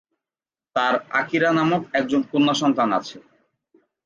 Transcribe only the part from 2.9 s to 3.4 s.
আছেন।